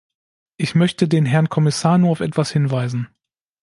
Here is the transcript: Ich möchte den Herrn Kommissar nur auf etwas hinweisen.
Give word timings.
Ich 0.57 0.73
möchte 0.73 1.07
den 1.07 1.27
Herrn 1.27 1.49
Kommissar 1.49 1.99
nur 1.99 2.09
auf 2.09 2.21
etwas 2.21 2.49
hinweisen. 2.49 3.09